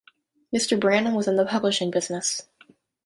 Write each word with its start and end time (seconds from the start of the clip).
Mr. 0.51 0.79
Branham 0.79 1.13
was 1.13 1.27
in 1.27 1.35
the 1.35 1.45
publishing 1.45 1.91
business. 1.91 2.41